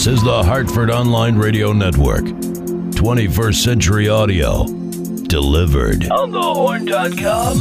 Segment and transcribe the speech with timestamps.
[0.00, 2.24] This is the Hartford Online Radio Network.
[2.24, 4.64] 21st Century Audio.
[4.64, 6.10] Delivered.
[6.10, 7.56] On thehorn.com.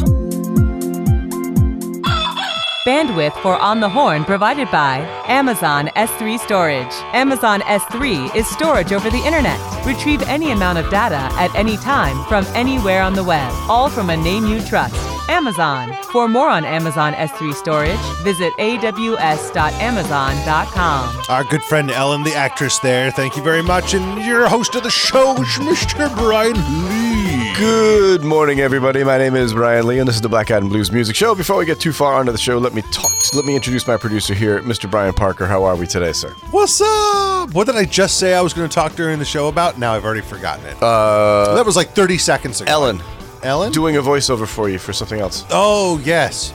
[2.88, 6.94] Bandwidth for On the Horn provided by Amazon S3 Storage.
[7.12, 9.60] Amazon S3 is storage over the internet.
[9.86, 14.10] Retrieve any amount of data at any time from anywhere on the web, all from
[14.10, 15.09] a name you trust.
[15.30, 15.96] Amazon.
[16.12, 21.24] For more on Amazon S3 storage, visit aws.amazon.com.
[21.30, 23.94] Our good friend Ellen, the actress there, thank you very much.
[23.94, 26.14] And your host of the show is Mr.
[26.16, 26.56] Brian
[26.90, 27.54] Lee.
[27.56, 29.04] Good morning, everybody.
[29.04, 31.36] My name is Brian Lee, and this is the Black Adam Blues Music Show.
[31.36, 33.12] Before we get too far onto the show, let me talk.
[33.34, 34.90] Let me introduce my producer here, Mr.
[34.90, 35.46] Brian Parker.
[35.46, 36.30] How are we today, sir?
[36.52, 37.54] What's up?
[37.54, 39.78] What did I just say I was going to talk during the show about?
[39.78, 40.82] Now I've already forgotten it.
[40.82, 42.72] Uh, that was like 30 seconds ago.
[42.72, 43.02] Ellen,
[43.44, 43.72] Ellen?
[43.72, 45.46] doing a voiceover for you for something else.
[45.50, 46.54] Oh yes.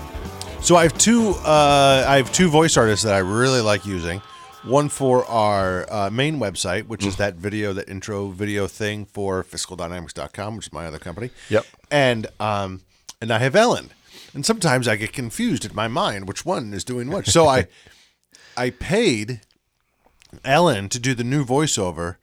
[0.61, 1.31] So I have two.
[1.45, 4.21] Uh, I have two voice artists that I really like using.
[4.63, 7.09] One for our uh, main website, which Mm.
[7.09, 11.31] is that video, that intro video thing for fiscaldynamics.com, which is my other company.
[11.51, 11.67] Yep.
[11.91, 12.81] And um,
[13.21, 13.91] and I have Ellen.
[14.33, 17.27] And sometimes I get confused in my mind which one is doing what.
[17.27, 17.67] So I
[18.57, 19.41] I paid
[20.45, 22.17] Ellen to do the new voiceover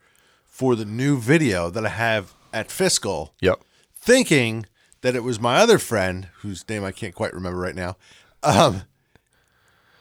[0.46, 3.60] for the new video that I have at Fiscal Yep.
[4.02, 4.66] Thinking
[5.00, 7.96] that it was my other friend, whose name I can't quite remember right now.
[8.42, 8.82] Um,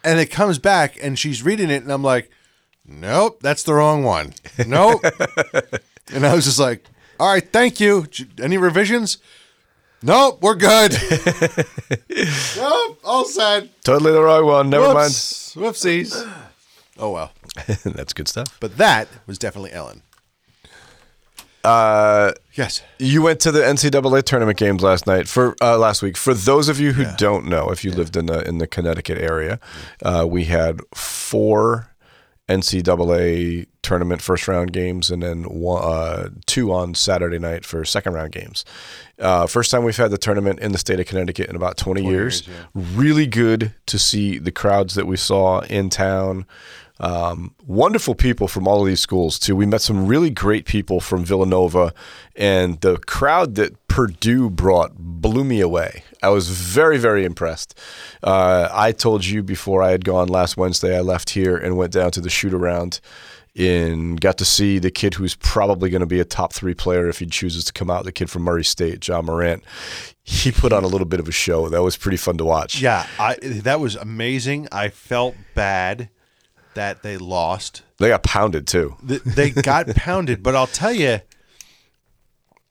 [0.04, 2.30] and it comes back and she's reading it, and I'm like,
[2.86, 4.34] nope, that's the wrong one.
[4.66, 5.02] Nope.
[6.14, 6.86] and I was just like,
[7.20, 8.08] all right, thank you.
[8.42, 9.20] Any revisions?
[10.02, 10.94] Nope, we're good.
[12.58, 13.84] nope, all set.
[13.84, 14.70] Totally the wrong one.
[14.72, 15.56] Never Whoops.
[15.56, 16.32] Whoopsies.
[16.98, 17.32] Oh, well.
[17.84, 18.58] That's good stuff.
[18.60, 20.02] But that was definitely Ellen.
[21.64, 22.81] Uh, Yes.
[23.00, 26.17] you went to the NCAA tournament games last night for uh, last week.
[26.17, 29.17] For those of you who don't know, if you lived in the in the Connecticut
[29.17, 29.59] area,
[30.04, 31.88] uh, we had four
[32.50, 38.14] NCAA tournament first round games, and then one, uh, two on Saturday night for second
[38.14, 38.66] round games.
[39.17, 42.04] Uh, first time we've had the tournament in the state of Connecticut in about 20,
[42.04, 42.48] years.
[42.73, 46.45] Really good to see the crowds that we saw in town.
[47.02, 49.56] Um, wonderful people from all of these schools too.
[49.56, 51.94] We met some really great people from Villanova,
[52.36, 56.04] and the crowd that Purdue brought blew me away.
[56.22, 57.78] I was very, very impressed.
[58.22, 60.95] Uh, I told you before I had gone last Wednesday.
[60.95, 63.02] I left here and went down to the shoot around.
[63.54, 67.10] And got to see the kid who's probably going to be a top three player
[67.10, 68.06] if he chooses to come out.
[68.06, 69.61] The kid from Murray State, Ja Morant.
[70.23, 71.67] He put on a little bit of a show.
[71.67, 72.82] That was pretty fun to watch.
[72.82, 74.70] Yeah, I, that was amazing.
[74.72, 76.08] I felt bad
[76.76, 77.83] that they lost.
[77.99, 78.95] They got pounded too.
[79.08, 81.20] Th- They got pounded, but I'll tell you.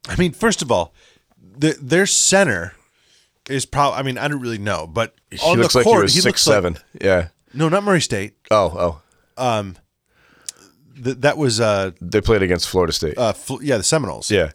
[0.09, 0.95] I mean, first of all,
[1.41, 2.75] the, their center
[3.49, 3.99] is probably.
[3.99, 6.15] I mean, I don't really know, but He on looks the like court, he was
[6.15, 6.73] six looks seven.
[6.75, 7.29] Like, yeah.
[7.55, 8.35] no, not Murray State.
[8.51, 9.01] Oh,
[9.39, 9.75] oh.
[11.03, 13.17] Th- that was uh, They played against Florida State.
[13.17, 14.31] uh Fl- yeah, the Seminoles.
[14.31, 14.51] yeah.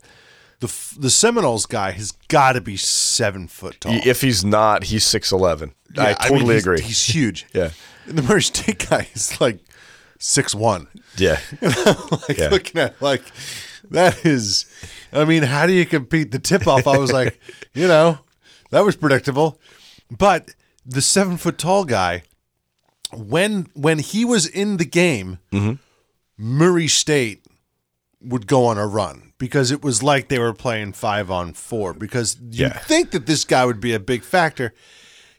[0.59, 0.67] The
[0.97, 3.93] the Seminoles guy has got to be seven foot tall.
[4.05, 5.73] If he's not, he's six eleven.
[5.97, 6.81] I Yeah, totally mean, he's- agree.
[6.81, 7.45] He's huge.
[7.53, 7.69] Yeah.
[8.07, 9.59] and the Murray State guy is like
[10.19, 10.87] six one.
[11.17, 11.39] yeah.
[11.61, 12.49] like Yeah.
[12.49, 13.23] looking at like
[13.91, 14.65] that is
[15.13, 16.87] I mean, how do you compete the tip off?
[16.87, 17.39] I was like,
[17.73, 18.19] you know,
[18.71, 19.59] that was predictable.
[20.11, 20.53] But
[20.85, 22.23] the seven foot tall guy,
[23.13, 25.73] when when he was in the game, Mm-hmm.
[26.37, 27.45] Murray State
[28.21, 31.93] would go on a run because it was like they were playing five on four.
[31.93, 32.77] Because you Yeah.
[32.79, 34.73] think that this guy would be a big factor.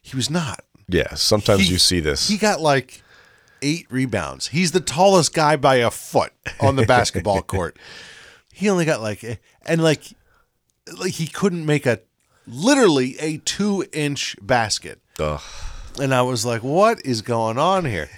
[0.03, 0.65] He was not.
[0.89, 1.15] Yeah.
[1.15, 2.29] Sometimes He- you see this.
[2.29, 3.03] He got like
[3.63, 4.49] eight rebounds.
[4.49, 7.79] He's the tallest guy by a foot on the basketball court.
[8.53, 10.05] He only got like and like
[10.97, 12.01] like he couldn't make a
[12.47, 15.01] literally a two inch basket.
[15.19, 15.41] Ugh.
[16.01, 18.11] And I was like, what is going on here?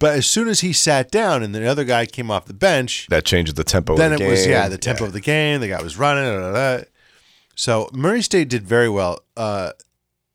[0.00, 3.06] But as soon as he sat down and the other guy came off the bench,
[3.10, 3.96] That changed the tempo.
[3.96, 5.60] then of it the was yeah the tempo of the game.
[5.60, 6.24] The guy was running.
[6.24, 6.84] da, da, da.
[7.54, 9.20] So Murray State did very well.
[9.36, 9.72] Uh,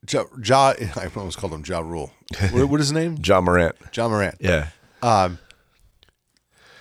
[0.09, 2.11] Ja, ja I almost called him Ja Rule.
[2.51, 3.17] What, what is his name?
[3.23, 3.75] Ja Morant.
[3.93, 4.35] Ja Morant.
[4.39, 4.67] Yeah.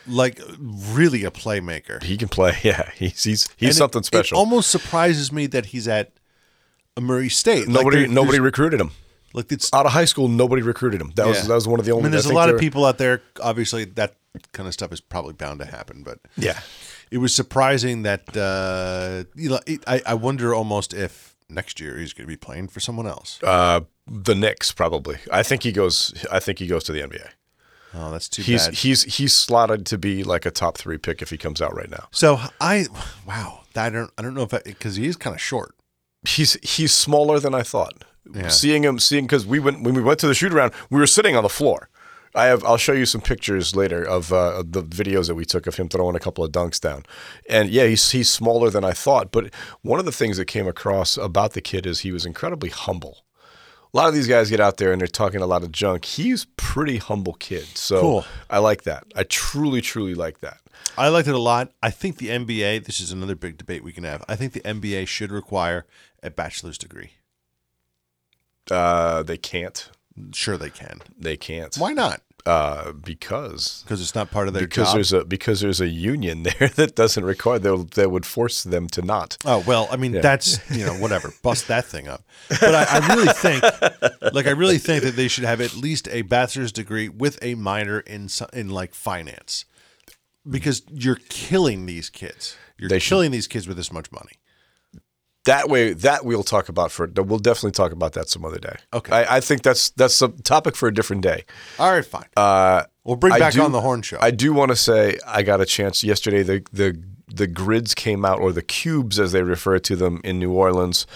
[0.08, 2.00] Like really a playmaker.
[2.02, 2.56] He can play.
[2.62, 2.90] Yeah.
[2.94, 4.36] He's he's he's And it- something special.
[4.36, 6.12] It almost surprises me that he's at
[6.96, 7.66] a Murray State.
[7.66, 8.92] Like, nobody there- nobody recruited him.
[9.36, 9.72] Like it's.
[9.72, 11.12] Out of high school, nobody recruited him.
[11.14, 12.02] That was that was one of the only.
[12.02, 13.22] I mean, there's a lot of people out there.
[13.40, 14.16] Obviously, that
[14.52, 16.02] kind of stuff is probably bound to happen.
[16.02, 16.58] But Yeah.
[17.10, 19.60] it was surprising that uh, you know.
[19.66, 23.06] It, I I wonder almost if next year he's going to be playing for someone
[23.06, 23.38] else.
[23.42, 25.18] Uh, the Knicks probably.
[25.32, 26.12] I think he goes.
[26.32, 27.28] I think he goes to the NBA.
[27.94, 28.74] Oh, that's too He's bad.
[28.74, 31.88] he's he's slotted to be like a top three pick if he comes out right
[31.90, 32.08] now.
[32.10, 32.86] so I,
[33.26, 35.74] wow, I don't I don't know if because he is kind of short.
[36.28, 38.04] He's he's smaller than I thought.
[38.34, 38.48] Yeah.
[38.48, 41.06] Seeing him, seeing because we went when we went to the shoot around, we were
[41.06, 41.88] sitting on the floor.
[42.34, 42.62] I have.
[42.64, 45.88] I'll show you some pictures later of, uh, the videos that we took of him
[45.88, 47.04] throwing a couple of dunks down.
[47.48, 49.32] And yeah, he's he's smaller than I thought.
[49.32, 52.68] But one of the things that came across about the kid is he was incredibly
[52.68, 53.24] humble.
[53.94, 56.04] A lot of these guys get out there and they're talking a lot of junk.
[56.04, 57.64] He's pretty humble kid.
[57.78, 58.24] So Cool.
[58.50, 59.04] I like that.
[59.16, 60.58] I truly, truly like that.
[60.98, 61.72] I liked it a lot.
[61.82, 64.22] I think the NBA, this is another big debate we can have.
[64.28, 65.86] I think the NBA should require
[66.22, 67.12] a bachelor's degree.
[68.70, 69.90] Uh, they can't.
[70.32, 71.00] Sure, they can.
[71.18, 71.74] They can't.
[71.76, 72.22] Why not?
[72.46, 74.94] Uh, because Because it's not part of their because job.
[74.94, 78.86] there's a because there's a union there that doesn't require that, that would force them
[78.90, 79.36] to not.
[79.44, 82.22] Oh well, I mean that's you know whatever, bust that thing up.
[82.48, 83.64] But I, I really think,
[84.32, 87.56] like I really think that they should have at least a bachelor's degree with a
[87.56, 89.64] minor in in like finance,
[90.48, 92.56] because you're killing these kids.
[92.78, 94.38] You're They should- killing these kids with this much money.
[95.46, 97.06] That way, that we'll talk about for.
[97.14, 98.76] We'll definitely talk about that some other day.
[98.92, 99.12] Okay.
[99.12, 101.44] I, I think that's that's a topic for a different day.
[101.78, 102.26] All right, fine.
[102.36, 104.18] Uh, we'll bring I back do- on the horn show.
[104.20, 106.42] I do want to say I got a chance yesterday.
[106.42, 110.38] The the the grids came out, or the cubes as they refer to them in
[110.38, 111.06] New Orleans,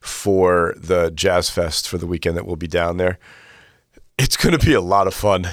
[0.00, 3.18] for the Jazz Fest for the weekend that we'll be down there.
[4.18, 5.46] It's going to be a lot of fun.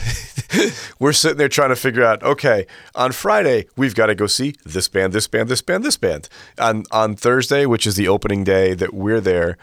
[1.00, 2.24] We're sitting there trying to figure out.
[2.24, 2.66] Okay,
[2.96, 6.30] on Friday we've got to go see this band, this band, this band, this band.
[6.60, 9.58] On on Thursday, which is the opening day that we're there,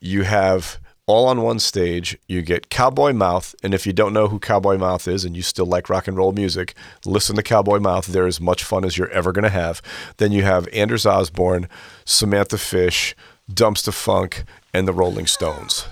[0.00, 2.18] you have all on one stage.
[2.28, 5.42] You get Cowboy Mouth, and if you don't know who Cowboy Mouth is, and you
[5.42, 6.74] still like rock and roll music,
[7.04, 8.06] listen to Cowboy Mouth.
[8.06, 9.82] They're as much fun as you're ever going to have.
[10.16, 11.68] Then you have Anders Osborne,
[12.04, 13.14] Samantha Fish,
[13.50, 14.44] Dumpster Funk,
[14.74, 15.86] and the Rolling Stones.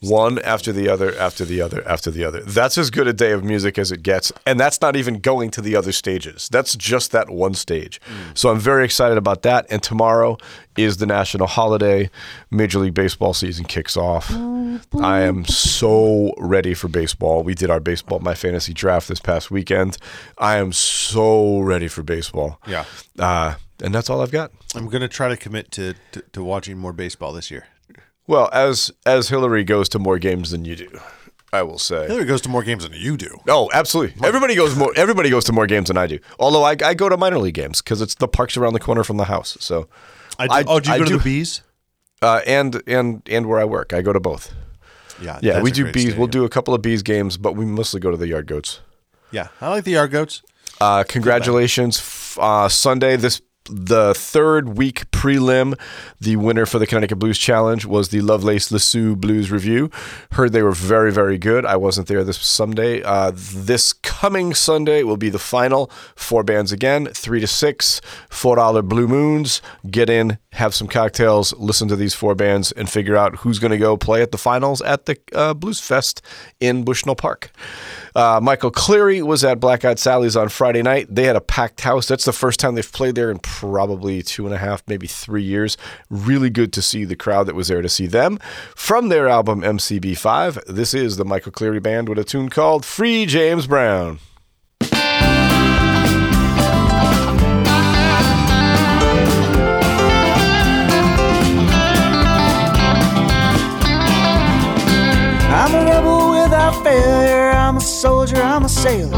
[0.00, 2.40] One after the other, after the other, after the other.
[2.42, 4.32] That's as good a day of music as it gets.
[4.46, 6.48] And that's not even going to the other stages.
[6.50, 8.00] That's just that one stage.
[8.34, 9.66] So I'm very excited about that.
[9.70, 10.38] And tomorrow
[10.76, 12.10] is the national holiday.
[12.50, 14.30] Major League Baseball season kicks off.
[15.00, 17.42] I am so ready for baseball.
[17.42, 19.98] We did our baseball, my fantasy draft this past weekend.
[20.38, 22.60] I am so ready for baseball.
[22.66, 22.84] Yeah.
[23.18, 24.52] Uh, and that's all I've got.
[24.74, 27.66] I'm gonna try to commit to, to to watching more baseball this year.
[28.26, 31.00] Well, as as Hillary goes to more games than you do,
[31.52, 32.06] I will say.
[32.06, 33.38] Hillary goes to more games than you do.
[33.48, 34.26] Oh, absolutely.
[34.26, 34.92] Everybody goes more.
[34.96, 36.18] Everybody goes to more games than I do.
[36.38, 39.04] Although I, I go to minor league games because it's the parks around the corner
[39.04, 39.56] from the house.
[39.60, 39.88] So,
[40.38, 41.62] I do, I- oh, do you I go to do- the bees?
[42.22, 44.52] uh, and and and where I work, I go to both.
[45.22, 46.16] Yeah, Yeah, we do bees.
[46.16, 48.80] We'll do a couple of bees games, but we mostly go to the yard goats.
[49.30, 50.42] Yeah, I like the yard goats.
[50.80, 55.78] Uh, congratulations, uh, Sunday this the third week prelim.
[56.20, 59.90] The winner for the Connecticut Blues Challenge was the Lovelace Lassou Blues Review.
[60.32, 61.64] Heard they were very very good.
[61.64, 63.02] I wasn't there this Sunday.
[63.02, 65.90] Uh, this coming Sunday will be the final.
[66.14, 69.62] Four bands again, three to six, four dollar Blue Moons.
[69.90, 73.72] Get in, have some cocktails, listen to these four bands, and figure out who's going
[73.72, 76.22] to go play at the finals at the uh, Blues Fest
[76.60, 77.50] in Bushnell Park.
[78.14, 81.08] Uh, Michael Cleary was at Black Eyed Sally's on Friday night.
[81.10, 82.06] They had a packed house.
[82.06, 85.42] That's the first time they've played there in probably two and a half, maybe three
[85.42, 85.76] years.
[86.10, 88.38] Really good to see the crowd that was there to see them.
[88.76, 93.26] From their album MCB5, this is the Michael Cleary Band with a tune called Free
[93.26, 94.20] James Brown.
[105.56, 107.53] I'm a rebel without failure.
[107.74, 108.40] I'm a soldier.
[108.40, 109.16] I'm a sailor.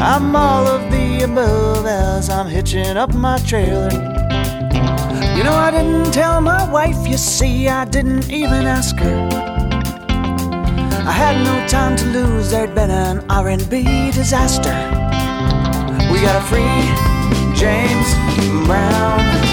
[0.00, 3.88] I'm all of the above as I'm hitching up my trailer.
[5.36, 9.28] You know, I didn't tell my wife, you see, I didn't even ask her.
[11.06, 14.74] I had no time to lose, there'd been an R&B disaster.
[16.10, 19.51] We got a free James Brown.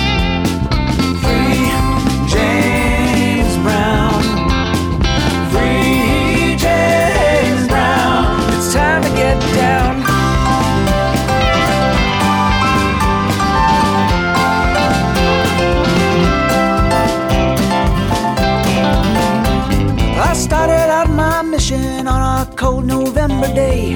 [23.40, 23.96] November day.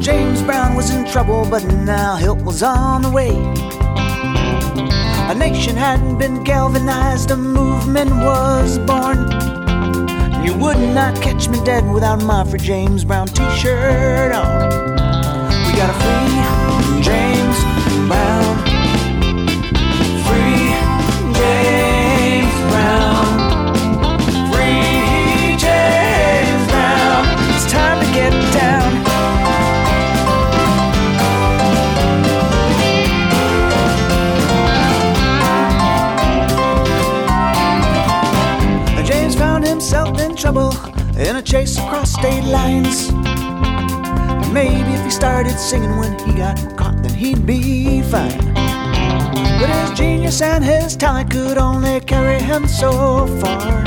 [0.00, 3.30] James Brown was in trouble, but now help was on the way.
[5.30, 9.18] A nation hadn't been galvanized, a movement was born.
[10.44, 14.70] You would not catch me dead without my free James Brown t-shirt on.
[15.66, 17.58] We got a free James
[18.08, 18.47] Brown.
[41.18, 43.10] in a chase across state lines.
[44.52, 48.54] Maybe if he started singing when he got caught, then he'd be fine.
[48.54, 53.84] But his genius and his talent could only carry him so far.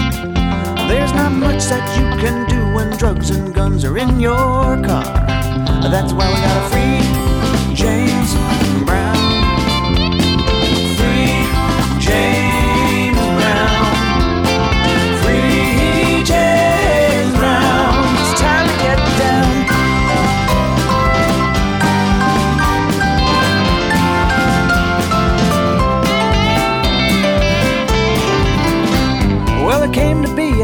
[0.90, 5.06] There's not much that you can do when drugs and guns are in your car.
[5.90, 8.71] That's why we gotta free James.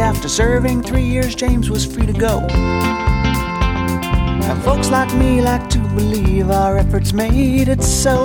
[0.07, 2.39] after serving three years, James was free to go.
[4.39, 8.23] Now, folks like me like to believe our efforts made it so.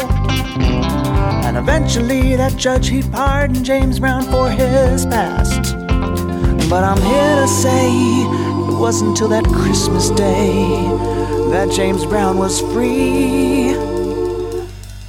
[1.44, 5.74] And eventually, that judge he pardoned James Brown for his past.
[6.70, 10.84] But I'm here to say it wasn't till that Christmas day
[11.50, 13.74] that James Brown was free,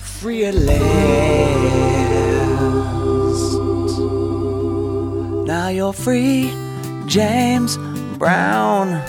[0.02, 0.74] free at last.
[5.46, 6.63] Now you're free.
[7.06, 7.78] James
[8.18, 9.02] Brown.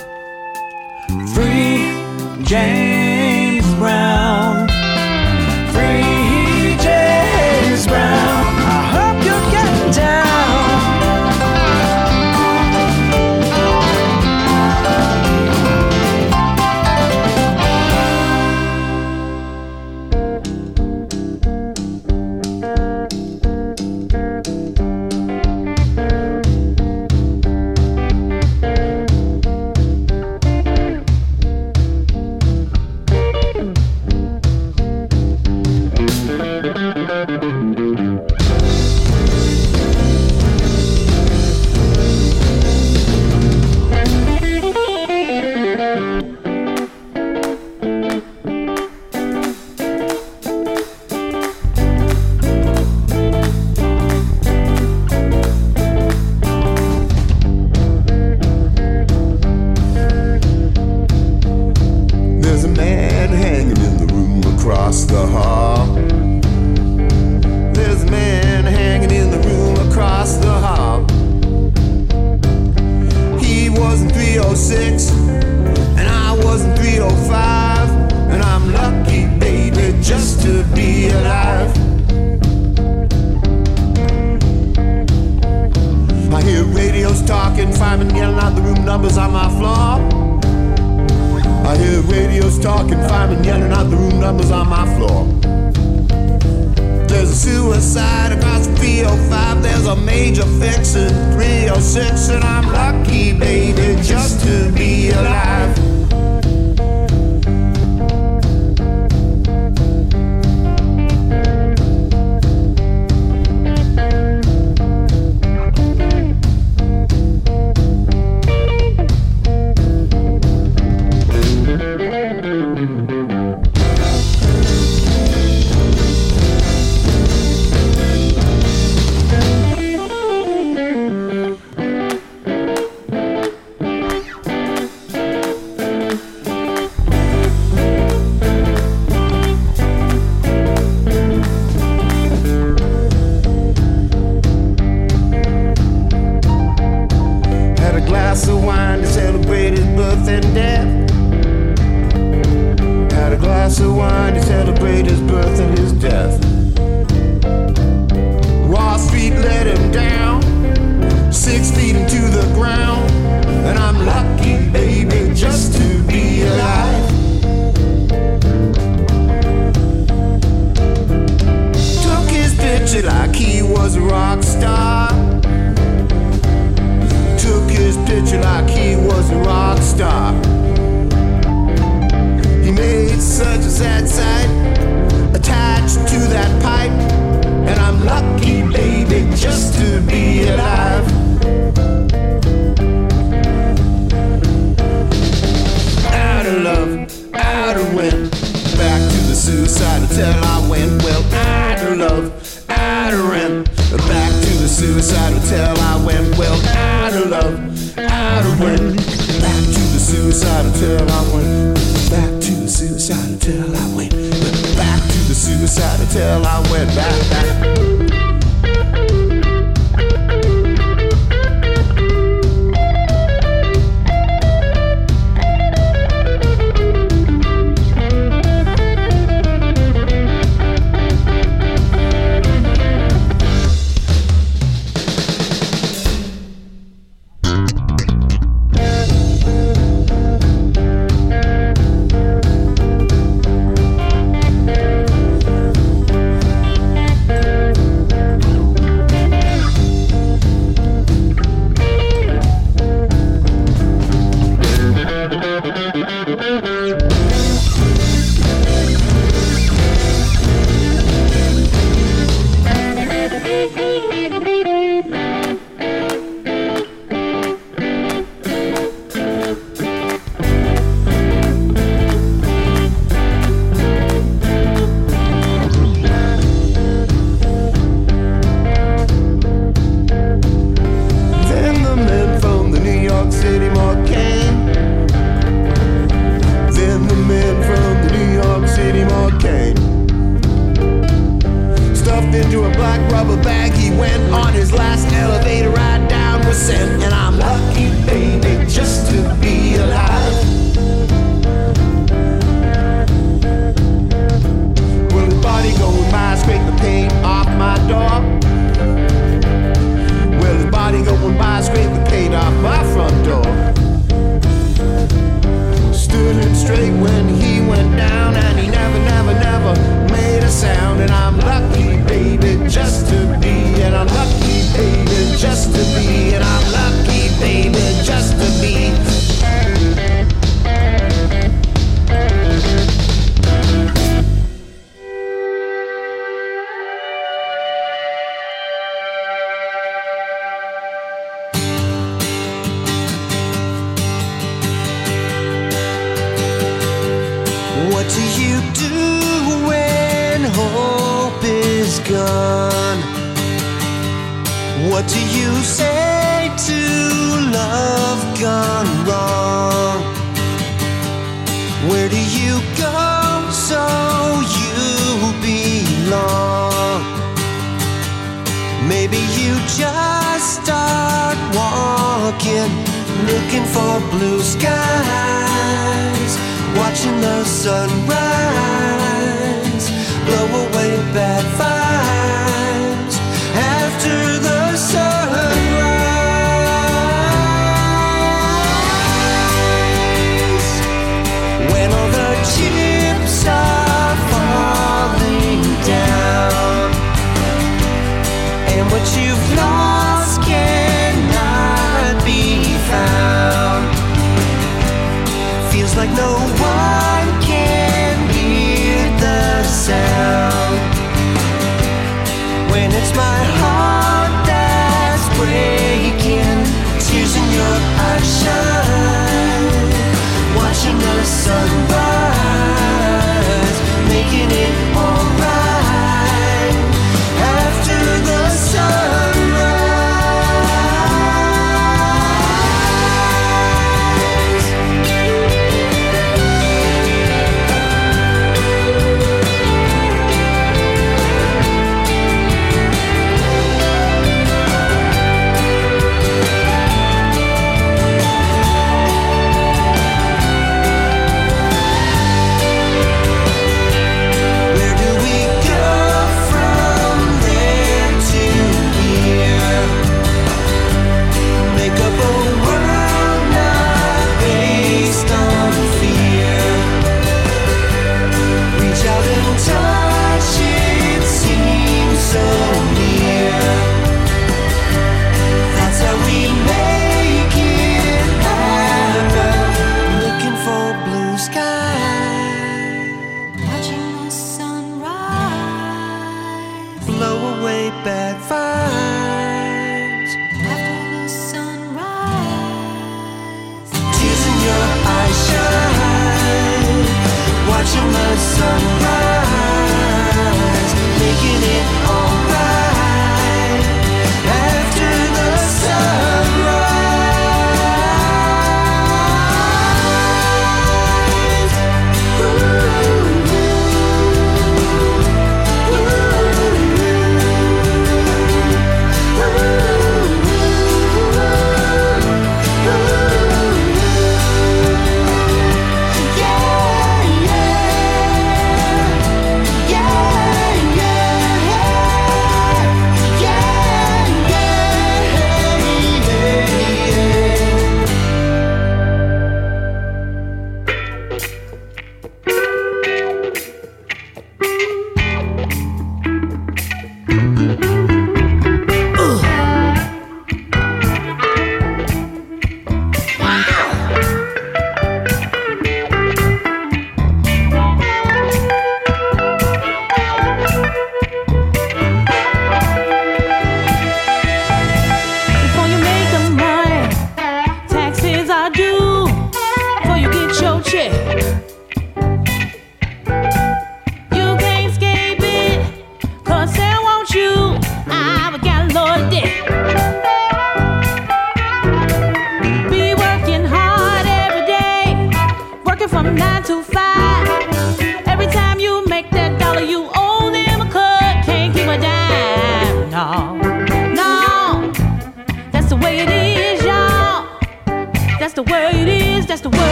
[1.35, 4.54] Free James Brown.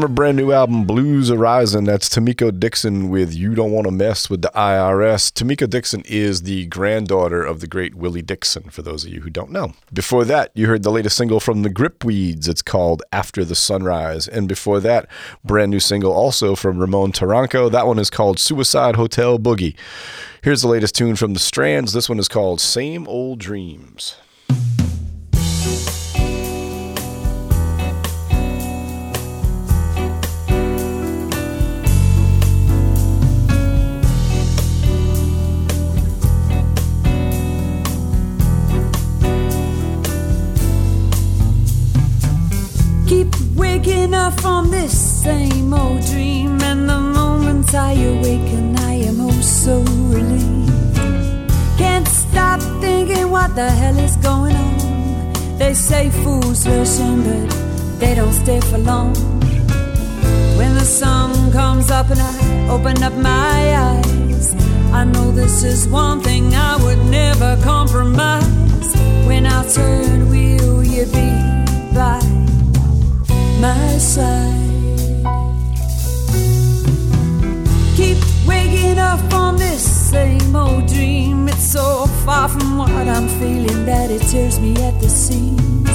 [0.00, 3.90] From her brand new album, Blues Horizon, that's Tomiko Dixon with You Don't Want to
[3.90, 5.30] Mess with the IRS.
[5.30, 9.28] Tomiko Dixon is the granddaughter of the great Willie Dixon, for those of you who
[9.28, 9.74] don't know.
[9.92, 12.48] Before that, you heard the latest single from the Gripweeds.
[12.48, 14.26] It's called After the Sunrise.
[14.26, 15.06] And before that,
[15.44, 17.70] brand new single also from Ramon Taranco.
[17.70, 19.76] That one is called Suicide Hotel Boogie.
[20.40, 21.92] Here's the latest tune from the Strands.
[21.92, 24.16] This one is called Same Old Dreams.
[44.30, 51.50] From this same old dream, and the moment I awaken, I am oh so relieved.
[51.78, 55.32] Can't stop thinking what the hell is going on.
[55.58, 59.14] They say fools listen, but they don't stay for long.
[60.58, 64.54] When the sun comes up and I open up my eyes,
[64.92, 68.90] I know this is one thing I would never compromise.
[69.26, 71.59] When I turn, will you be
[73.60, 74.56] my side?
[77.96, 81.48] Keep waking up from this same old dream.
[81.48, 85.90] It's so far from what I'm feeling that it tears me at the seams.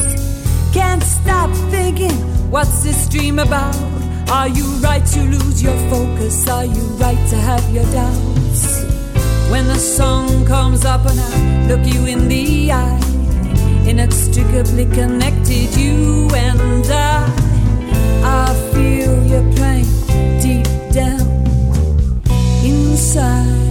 [0.74, 2.16] Can't stop thinking,
[2.52, 3.76] what's this dream about?
[4.30, 6.48] Are you right to lose your focus?
[6.48, 8.84] Are you right to have your doubts?
[9.50, 13.00] When the sun comes up and I look you in the eye,
[13.88, 17.55] inextricably connected, you and I.
[18.28, 19.86] I feel your pain
[20.42, 21.22] deep down
[22.64, 23.65] inside.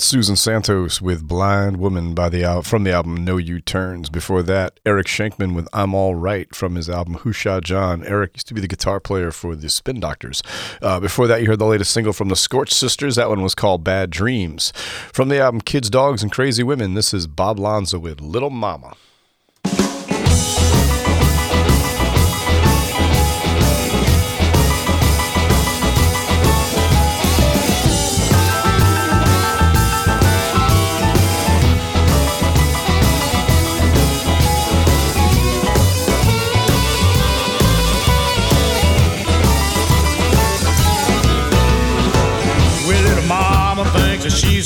[0.00, 4.08] That's Susan Santos with Blind Woman by the al- from the album No U Turns.
[4.08, 8.02] Before that, Eric Schenkman with I'm All Right from his album Who Shot John.
[8.06, 10.42] Eric used to be the guitar player for the Spin Doctors.
[10.80, 13.16] Uh, before that, you heard the latest single from the Scorch Sisters.
[13.16, 14.72] That one was called Bad Dreams.
[15.12, 18.94] From the album Kids, Dogs, and Crazy Women, this is Bob Lanza with Little Mama.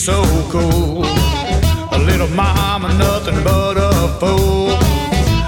[0.04, 1.02] so cool.
[1.92, 4.68] A little mama, nothing but a fool.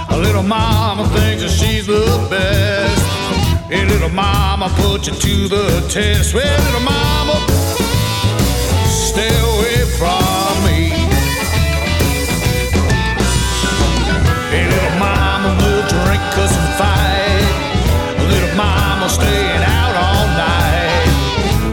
[0.09, 3.03] A little mama thinks that she's the best.
[3.69, 6.33] Hey, little mama, put you to the test.
[6.33, 7.37] Well, little mama,
[8.89, 10.89] stay away from me.
[14.53, 18.25] Hey, little mama, we'll drink us and fight.
[18.33, 21.13] Little mama, staying out all night.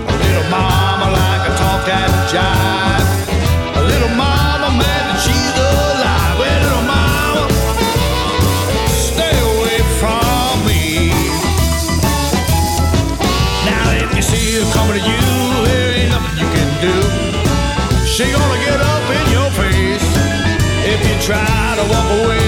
[0.03, 2.62] A Little mama, like a talk at jive.
[21.24, 22.42] Try to walk away,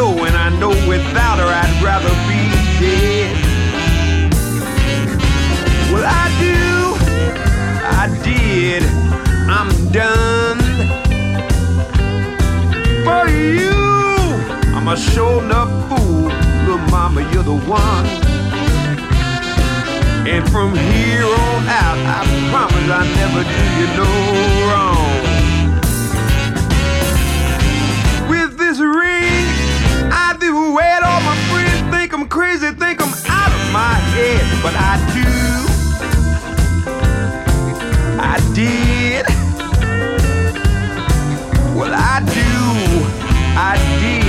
[0.00, 2.40] know, and I know without her I'd rather be
[2.80, 3.36] dead.
[5.92, 6.60] Well, I do,
[8.02, 8.82] I did,
[9.58, 9.70] I'm
[10.00, 10.60] done.
[13.04, 13.76] For you,
[14.76, 16.28] I'm a sure enough fool.
[16.64, 18.06] Little mama, you're the one.
[20.32, 22.20] And from here on out, I
[22.50, 24.10] promise I'll never do you no
[24.68, 25.09] wrong.
[30.76, 31.02] red.
[31.02, 34.44] All my friends think I'm crazy, think I'm out of my head.
[34.62, 35.30] But I do.
[38.20, 39.26] I did.
[41.76, 42.50] Well, I do.
[43.56, 44.19] I did.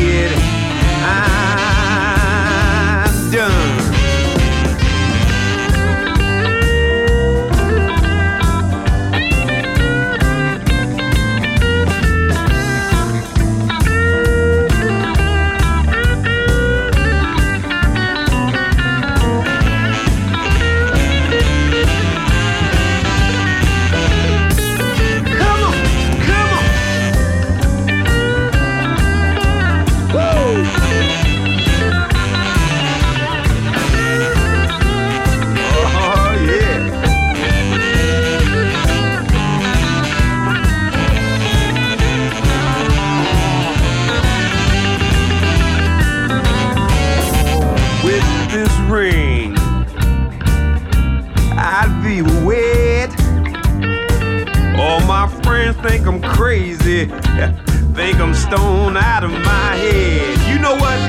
[58.01, 60.35] Think I'm stoned out of my head.
[60.49, 60.99] You know what?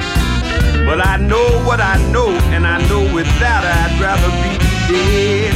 [0.84, 4.53] But I know what I know, and I know without her I'd rather be
[4.93, 5.55] dead.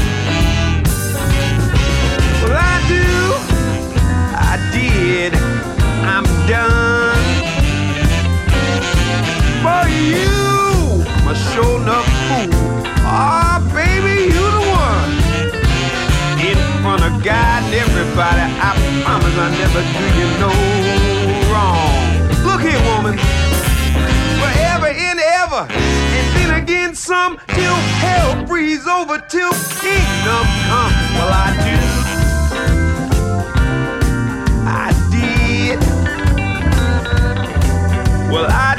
[2.41, 3.07] Well, I do,
[4.51, 5.35] I did,
[6.15, 7.27] I'm done.
[9.65, 12.49] For you, I'm a sure enough fool.
[13.05, 15.13] Ah, baby, you the one.
[16.49, 18.73] In front of God and everybody, I
[19.05, 21.06] promise I never do you no
[25.57, 25.71] and.
[25.71, 30.93] And then again, some till hell freeze over till kingdom come.
[31.17, 31.77] Well, I do.
[34.69, 35.81] I did.
[38.31, 38.76] Well, I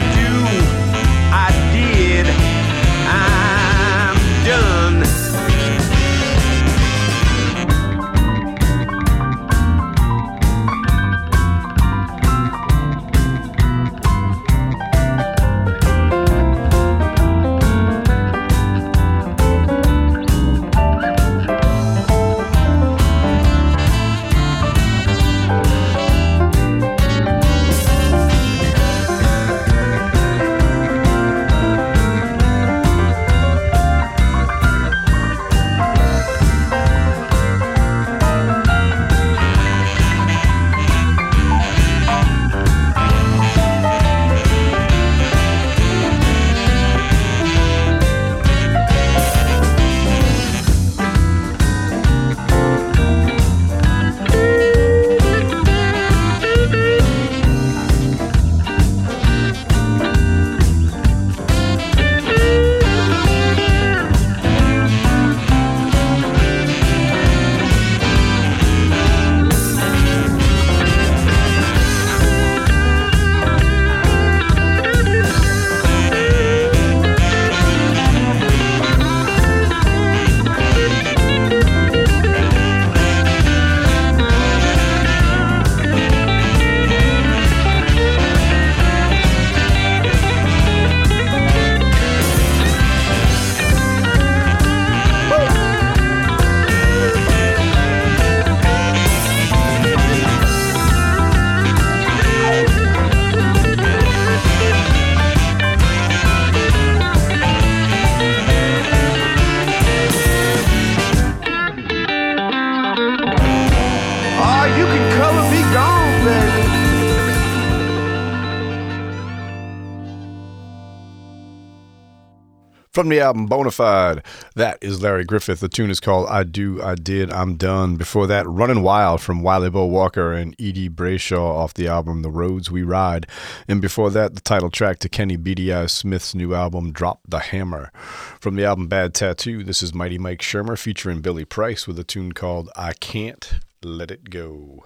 [122.98, 124.26] From the album Bonafide,
[124.56, 125.60] that is Larry Griffith.
[125.60, 127.96] The tune is called I Do, I Did, I'm Done.
[127.96, 132.32] Before that, Running Wild from Wily Bo Walker and Edie Brayshaw off the album The
[132.32, 133.28] Roads We Ride.
[133.68, 137.38] And before that, the title track to Kenny Beedy Eyes Smith's new album Drop the
[137.38, 137.92] Hammer.
[138.40, 142.04] From the album Bad Tattoo, this is Mighty Mike Schermer featuring Billy Price with a
[142.04, 144.86] tune called I Can't Let It Go.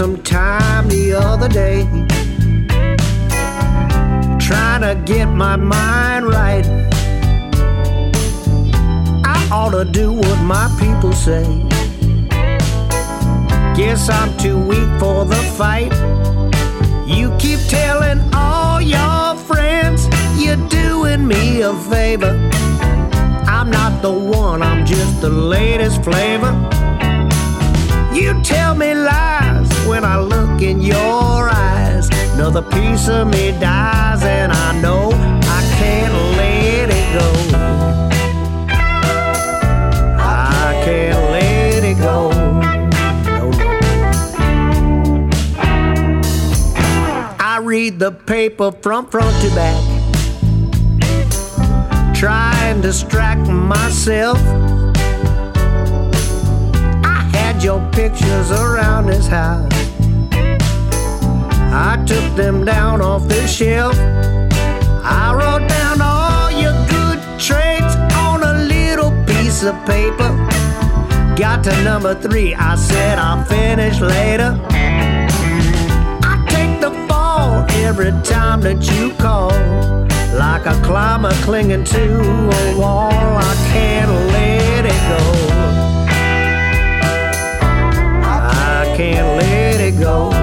[0.00, 1.82] Some time the other day
[4.40, 6.64] trying to get my mind right.
[9.26, 11.44] I ought to do what my people say.
[13.76, 15.92] Guess I'm too weak for the fight.
[17.06, 22.32] You keep telling all your friends you're doing me a favor.
[23.46, 26.52] I'm not the one, I'm just the latest flavor.
[28.14, 29.39] You tell me lies
[29.90, 32.08] when I look in your eyes.
[32.34, 37.28] Another piece of me dies, and I know I can't let it go.
[40.20, 42.30] I can't let it go.
[47.40, 49.82] I read the paper from front to back,
[52.14, 54.38] try and distract myself.
[57.62, 59.70] Your pictures around his house.
[61.72, 63.94] I took them down off the shelf.
[65.04, 70.30] I wrote down all your good traits on a little piece of paper.
[71.36, 74.58] Got to number three, I said I'll finish later.
[76.22, 79.50] I take the fall every time that you call.
[80.34, 82.20] like a climber clinging to
[82.62, 83.12] a wall.
[83.12, 85.49] I can't let it go.
[89.00, 90.39] Can't let it go.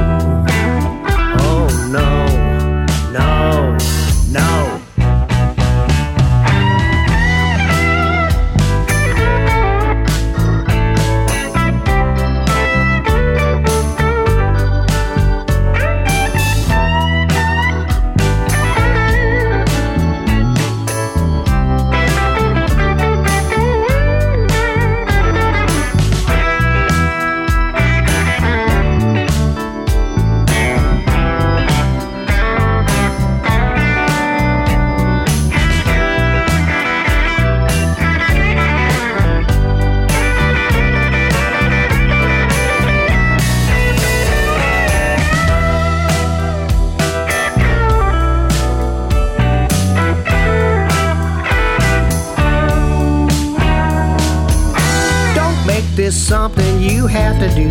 [56.47, 57.69] Something you have to do.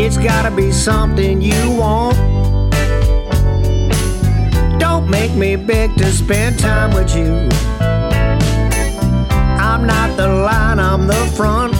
[0.00, 2.16] It's gotta be something you want.
[4.78, 7.48] Don't make me beg to spend time with you.
[9.58, 11.74] I'm not the line, I'm the front.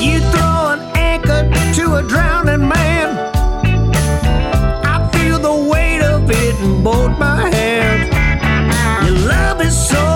[0.00, 1.42] You throw an anchor
[1.74, 3.08] to a drowning man.
[4.94, 8.08] I feel the weight of it in both my hands.
[9.06, 10.11] Your love is so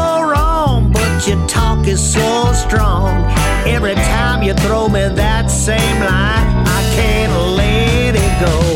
[1.86, 3.24] is so strong.
[3.66, 8.75] Every time you throw me that same line, I can't let it go.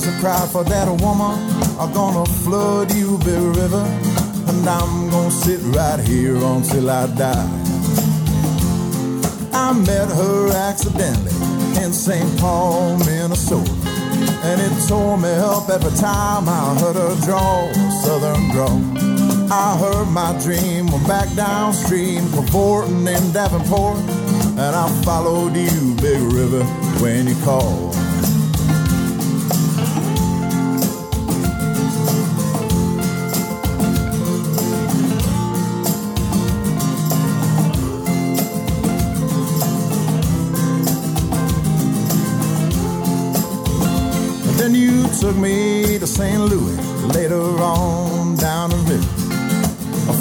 [0.00, 1.34] Tears I cried for that woman
[1.78, 3.84] are gonna flood you, big river.
[4.48, 7.48] And I'm gonna sit right here until I die.
[9.52, 11.32] I met her accidentally
[11.82, 12.40] in St.
[12.40, 13.70] Paul, Minnesota.
[14.42, 17.72] And it tore me up every time I heard her draw
[18.02, 18.80] southern drawl.
[19.50, 23.98] I heard my dream went back downstream, cavorting in Davenport.
[24.58, 26.64] And I followed you, big river,
[27.00, 27.87] when you called.
[46.18, 46.40] St.
[46.40, 46.76] Louis
[47.14, 49.06] later on down the river.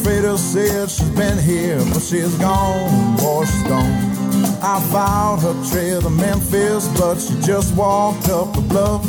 [0.04, 3.98] Freda said she's been here, but she's gone, boy, she's gone.
[4.62, 9.04] I followed her trail to Memphis, but she just walked up the bluff.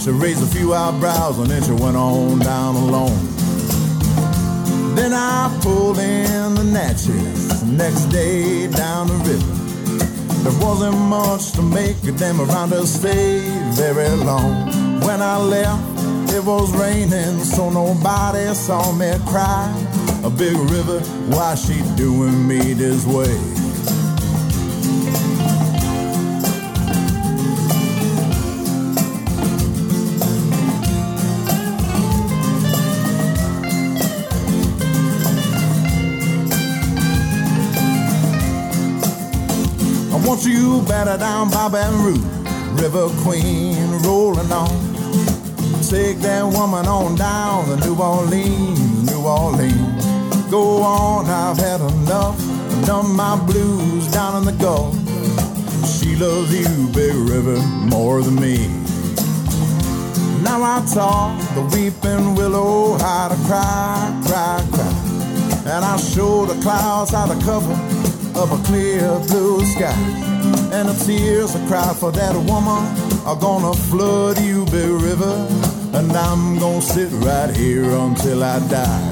[0.00, 3.20] She raised a few eyebrows and then she went on down alone.
[4.96, 9.60] Then I pulled in the Natchez next day down the river.
[10.48, 14.70] There wasn't much to make of them around us stayed very long.
[15.02, 15.89] When I left,
[16.32, 19.66] it was raining, so nobody saw me cry.
[20.24, 23.36] A big river, why she doing me this way?
[40.12, 44.89] I want you better down by Baton Rouge, River Queen rolling on.
[45.90, 50.46] Take that woman on down to New Orleans, New Orleans.
[50.48, 52.38] Go on, I've had enough.
[52.86, 54.94] Dumb my blues down in the Gulf.
[55.98, 57.58] She loves you, Big River,
[57.90, 58.68] more than me.
[60.44, 64.94] Now I taught the weeping willow how to cry, cry, cry.
[65.74, 67.74] And I showed the clouds how to cover
[68.38, 69.92] up a clear blue sky.
[70.72, 72.86] And the tears I cry for that woman
[73.26, 75.79] are gonna flood you, big river.
[75.92, 79.09] And I'm gonna sit right here until I die.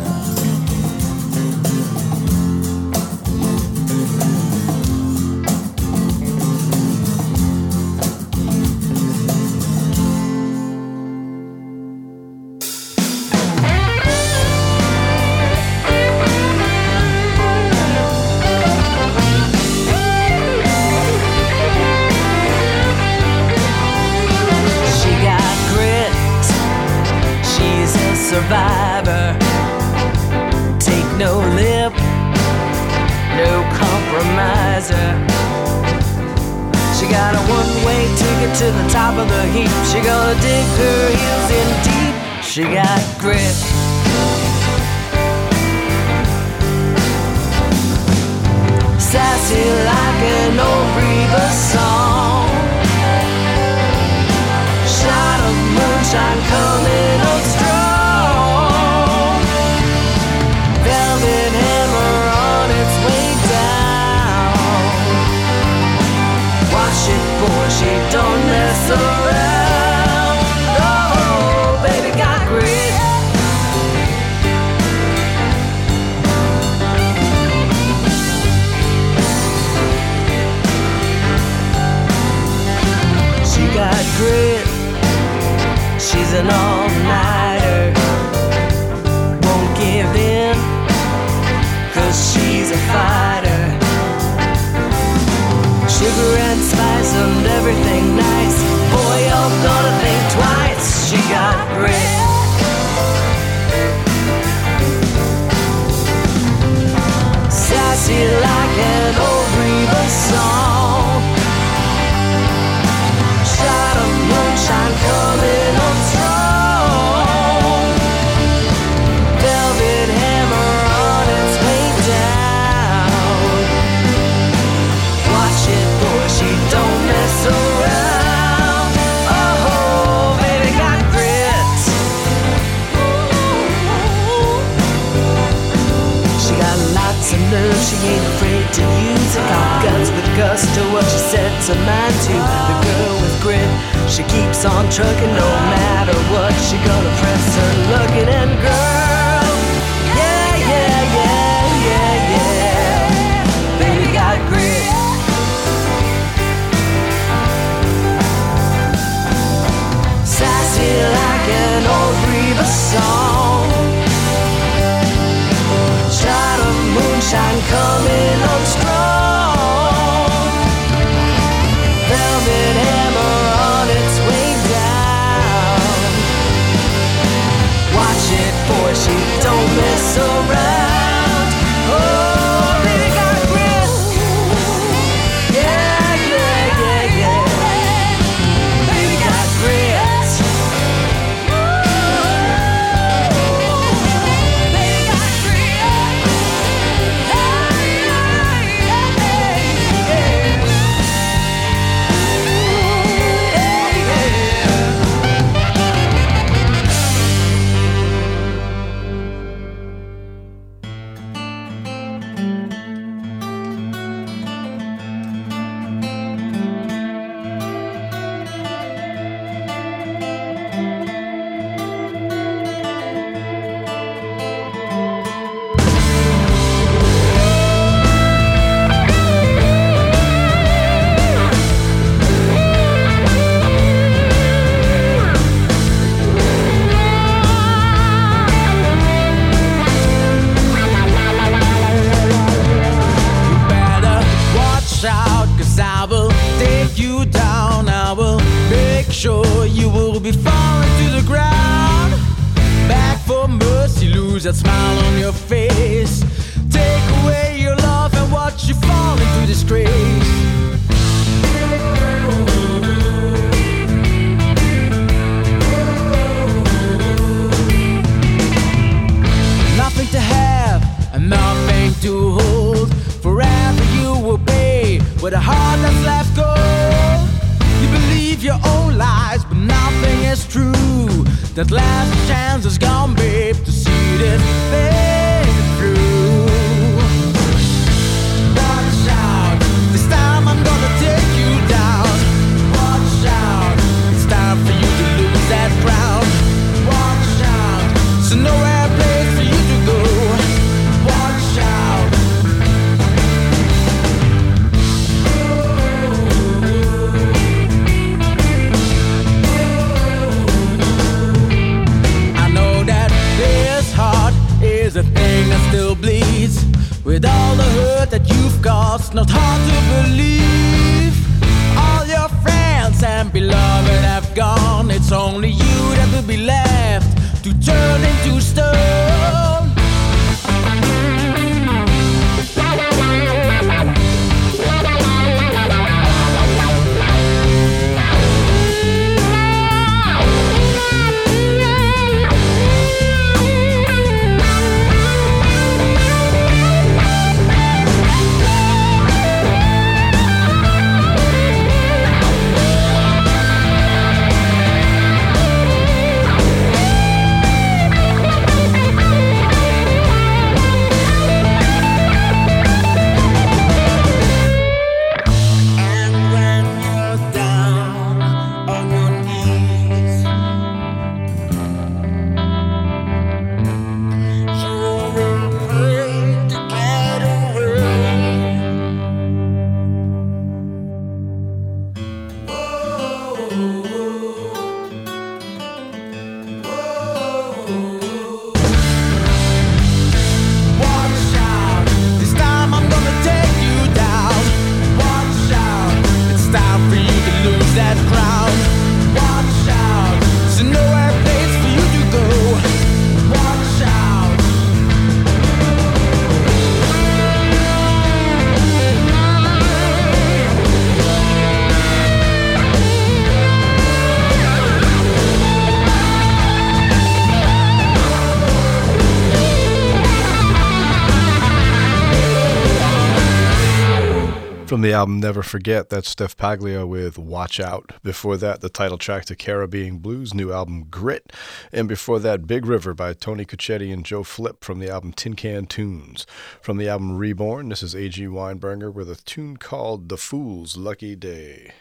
[424.88, 427.92] The album Never Forget, that's Steph Paglia with Watch Out.
[428.02, 431.30] Before that, the title track to Caribbean Blues' new album Grit.
[431.70, 435.34] And before that, Big River by Tony Cuccetti and Joe Flip from the album Tin
[435.34, 436.26] Can Tunes.
[436.62, 438.28] From the album Reborn, this is A.G.
[438.28, 441.72] Weinberger with a tune called The Fool's Lucky Day.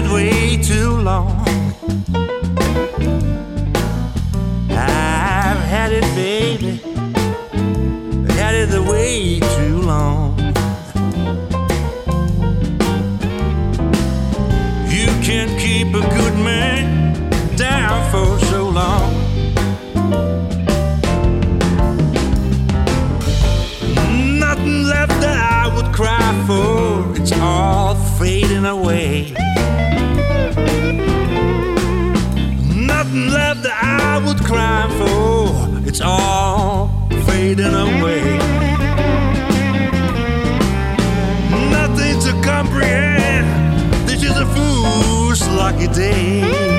[0.00, 1.44] It way too long.
[4.70, 6.76] I've had it, baby.
[8.38, 10.38] Had it the way too long.
[14.88, 19.12] You can't keep a good man down for so long.
[24.38, 27.20] Nothing left that I would cry for.
[27.20, 29.34] It's all fading away.
[33.48, 35.88] Left that I would cry for.
[35.88, 36.90] It's all
[37.24, 38.36] fading away.
[41.70, 43.46] Nothing to comprehend.
[44.06, 46.77] This is a fool's lucky day.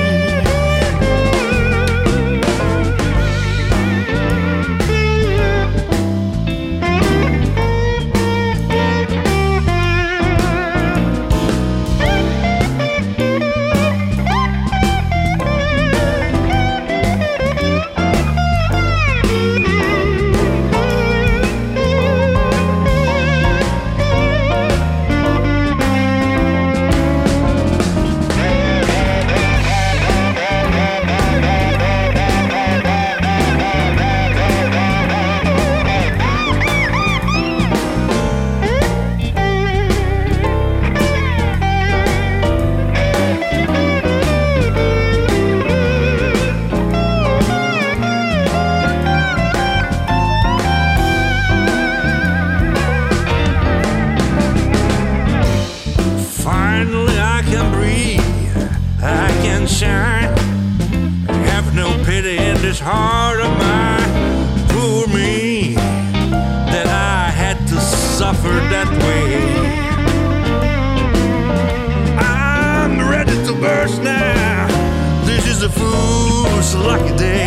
[76.80, 77.39] Fool's lucky day.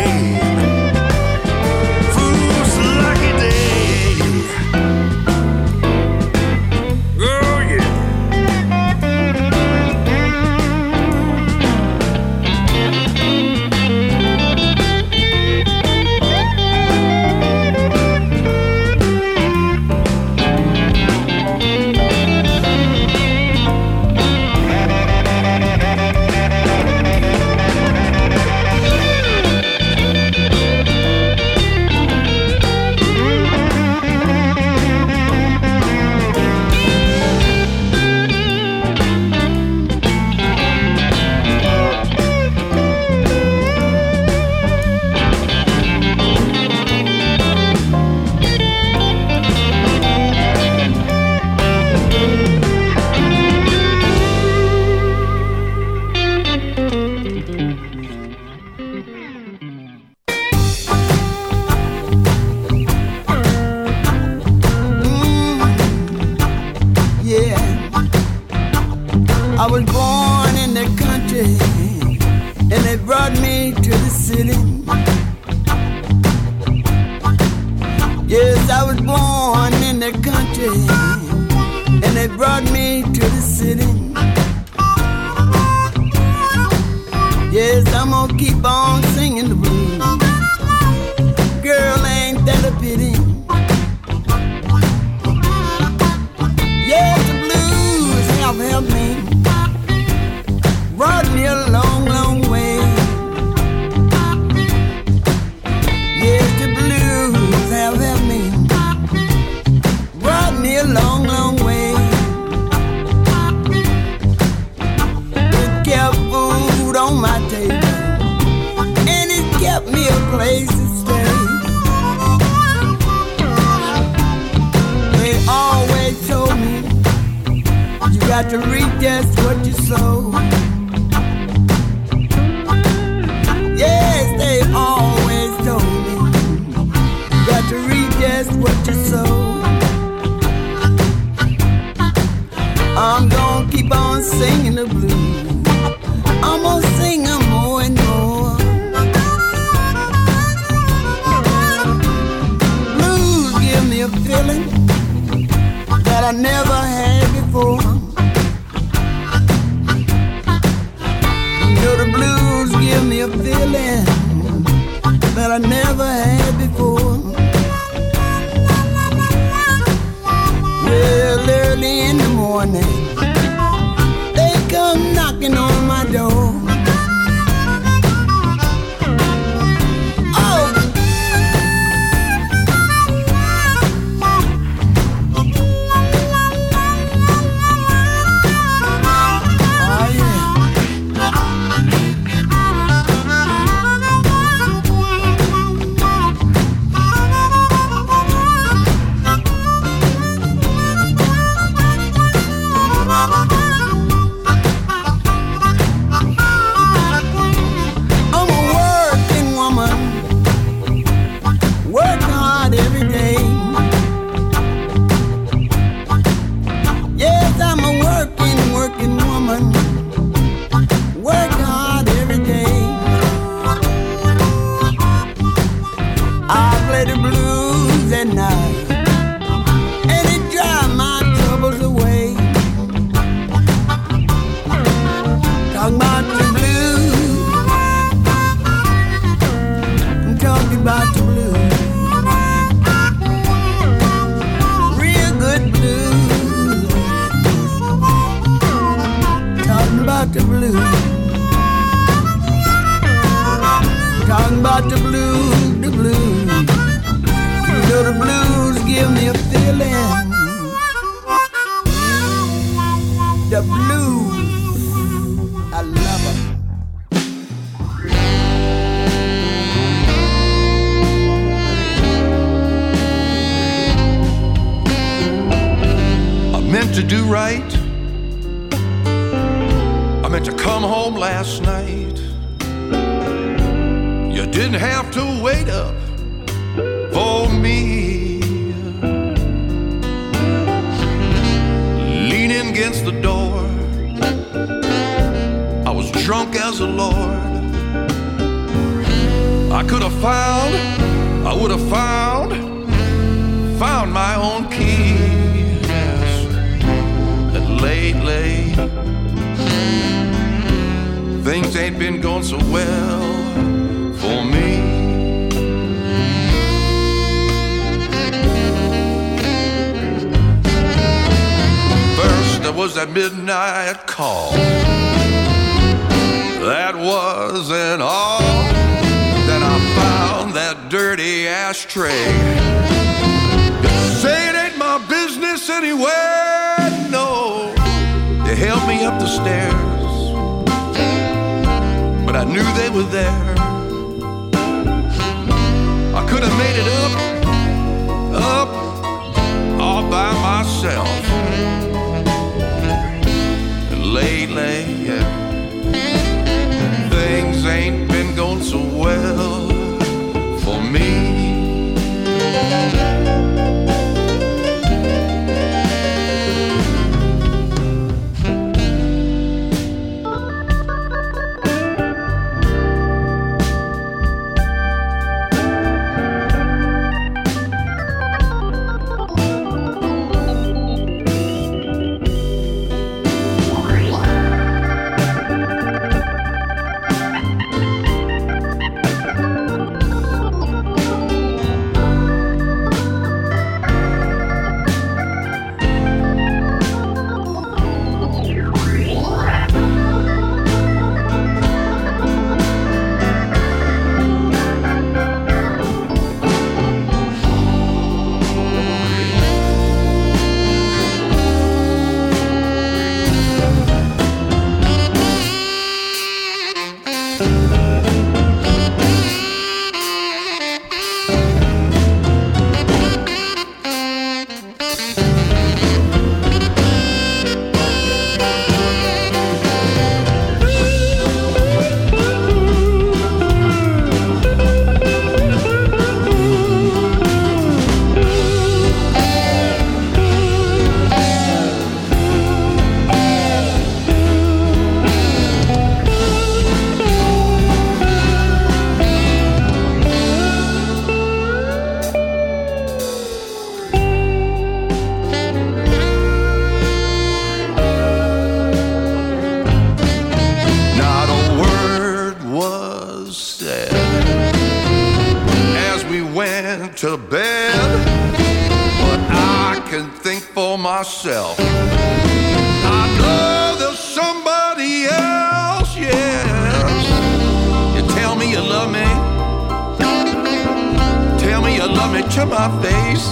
[482.04, 483.26] coming to my face.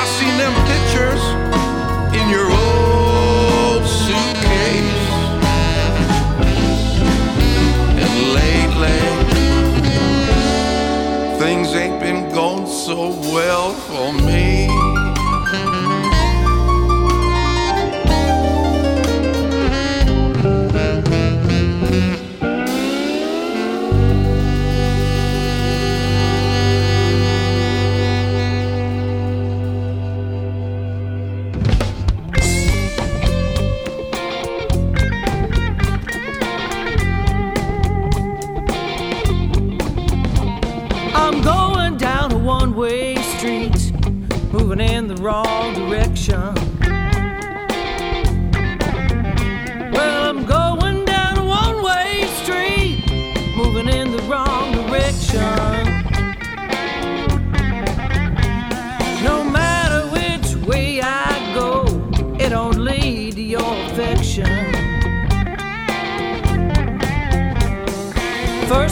[0.00, 1.22] I seen them pictures
[2.18, 5.04] in your old suitcase.
[8.02, 9.00] And lately,
[11.38, 14.75] things ain't been going so well for me.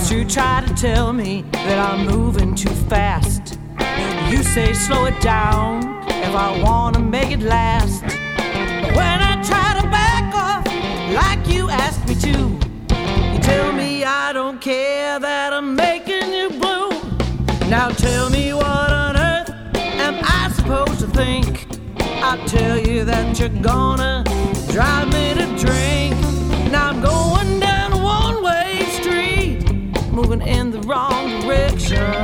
[0.05, 3.59] First you try to tell me that I'm moving too fast.
[4.29, 8.03] You say slow it down if I wanna make it last.
[8.03, 10.67] When I try to back off
[11.15, 12.39] like you asked me to,
[13.33, 16.91] you tell me I don't care that I'm making you blue.
[17.71, 19.51] Now tell me what on earth
[20.07, 21.67] am I supposed to think?
[21.99, 24.14] I tell you that you're gonna
[31.95, 32.24] direction.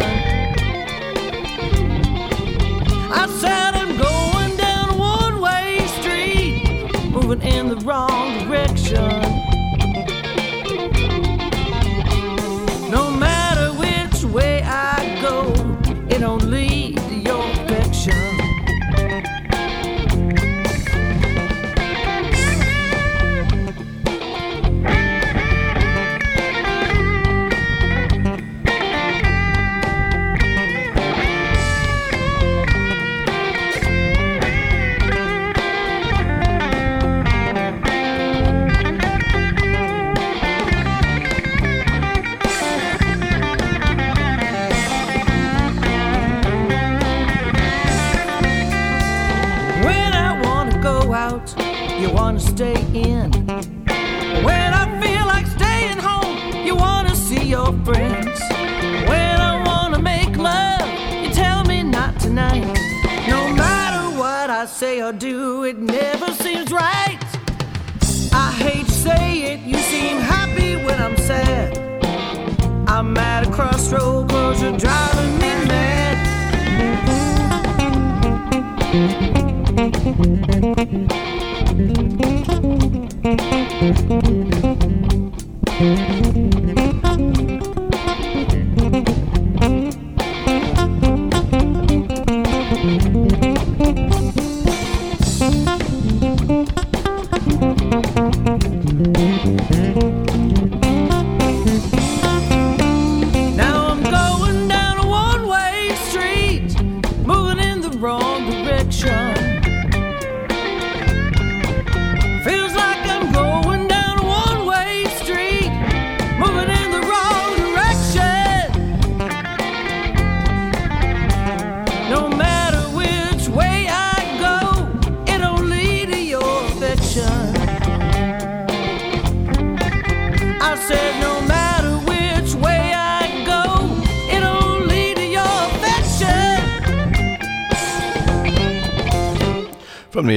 [74.79, 75.40] Driving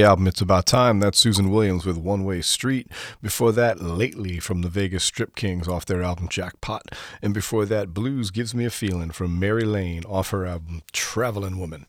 [0.01, 2.87] Album It's About Time, that's Susan Williams with One Way Street.
[3.21, 6.83] Before that, Lately from the Vegas Strip Kings off their album Jackpot.
[7.21, 11.59] And before that, Blues Gives Me a Feeling from Mary Lane off her album Travelin'
[11.59, 11.85] Woman.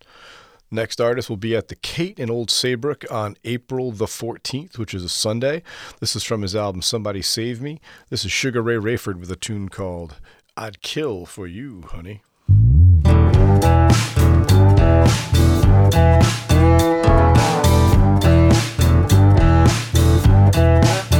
[0.71, 4.93] Next artist will be at the Kate in Old Saybrook on April the 14th, which
[4.93, 5.63] is a Sunday.
[6.01, 7.81] This is from his album Somebody Save Me.
[8.11, 10.17] This is Sugar Ray Rayford with a tune called
[10.57, 12.23] I'd Kill for You, Honey.
[20.57, 21.14] I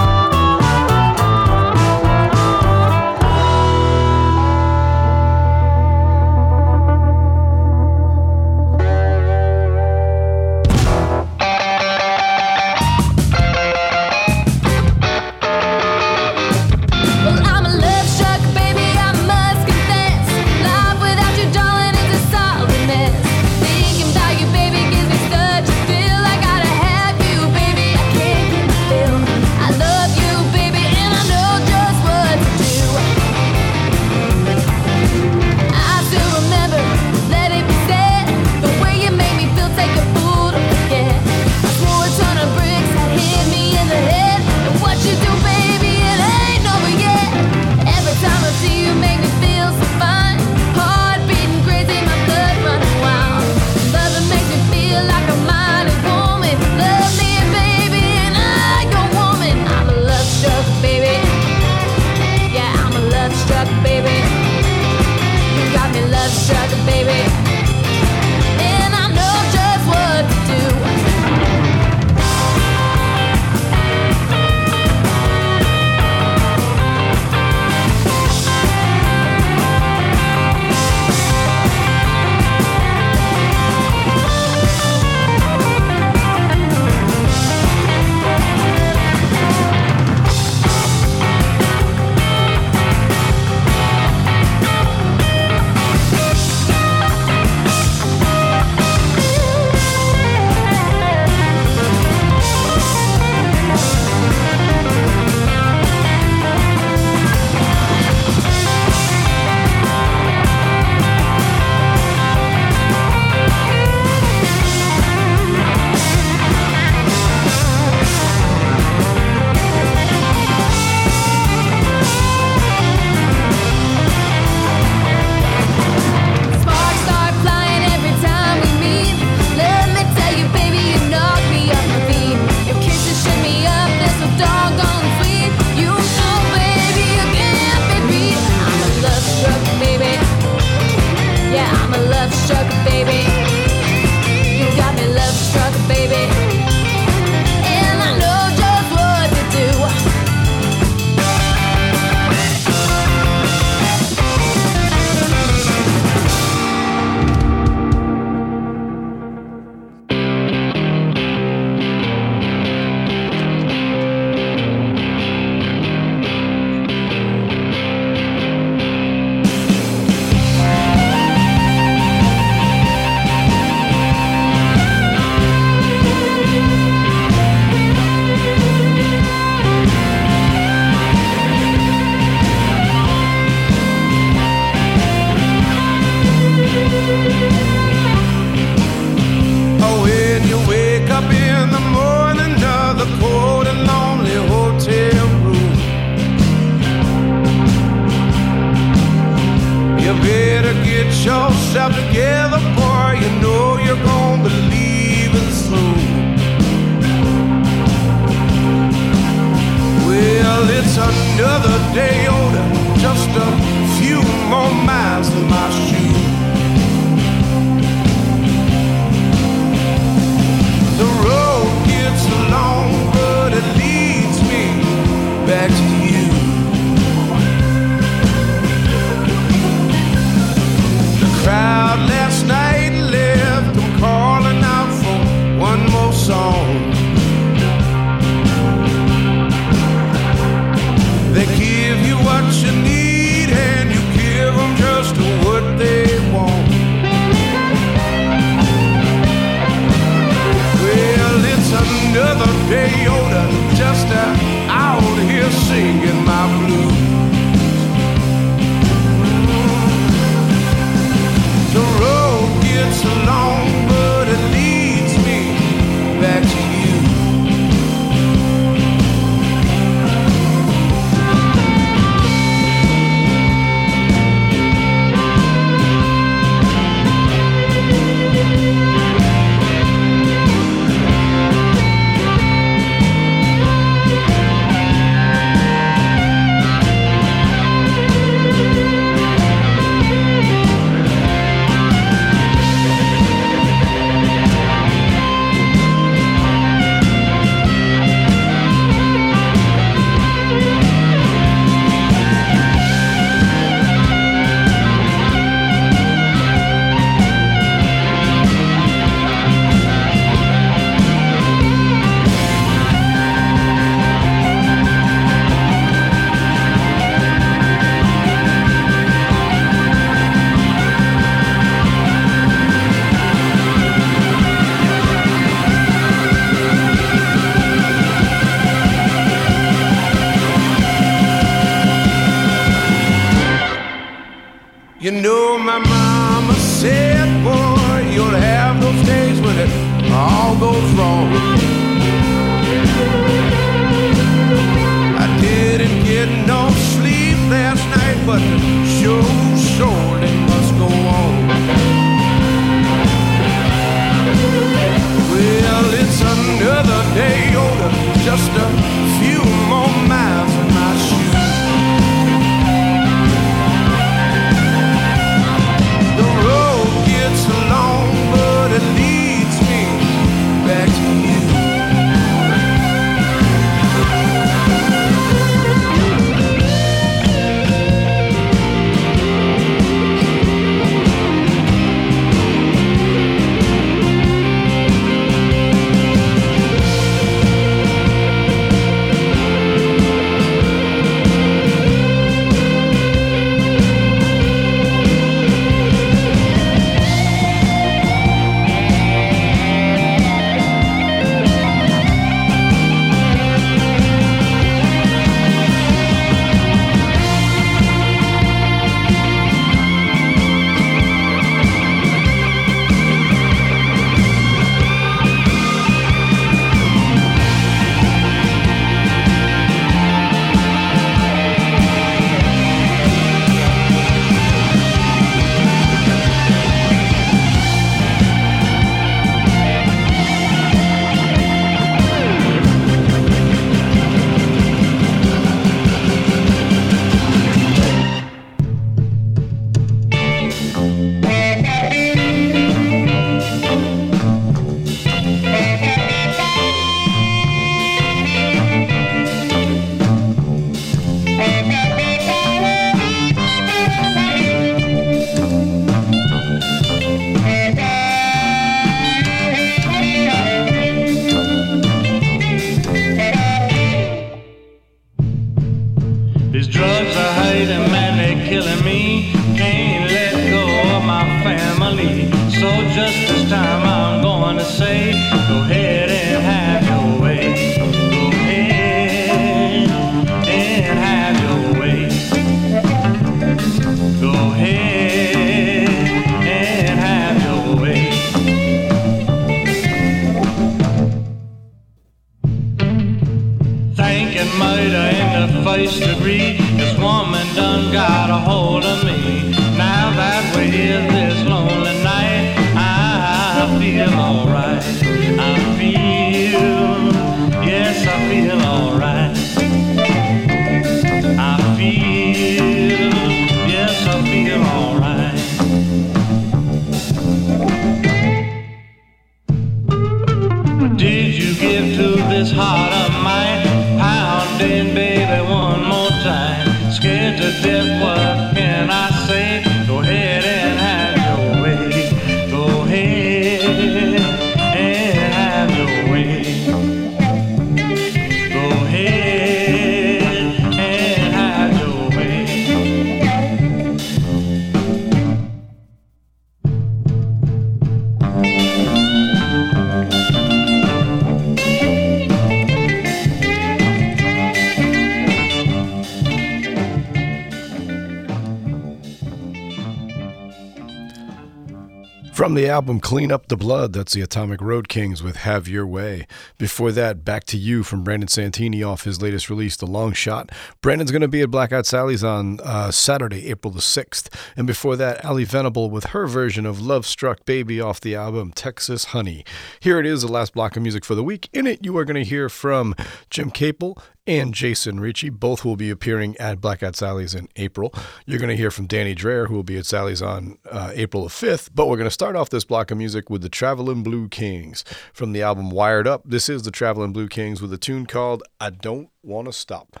[562.74, 566.26] album Clean Up the Blood, that's the Atomic Road Kings with Have Your Way.
[566.58, 570.50] Before that, Back to You from Brandon Santini off his latest release, The Long Shot.
[570.80, 574.28] Brandon's going to be at Blackout Sally's on uh, Saturday, April the 6th.
[574.56, 578.52] And before that, Ally Venable with her version of Love Struck Baby off the album
[578.52, 579.44] Texas Honey.
[579.80, 581.48] Here it is, the last block of music for the week.
[581.52, 582.94] In it, you are going to hear from
[583.30, 585.28] Jim Capel and Jason Ricci.
[585.30, 587.92] Both will be appearing at Blackout Sally's in April.
[588.26, 591.24] You're going to hear from Danny Dreher, who will be at Sally's on uh, April
[591.24, 591.70] the 5th.
[591.74, 594.84] But we're going to start off this block of music with the Traveling Blue Kings
[595.12, 596.22] from the album Wired Up.
[596.24, 600.00] This is the Traveling Blue Kings with a tune called I Don't Want to Stop.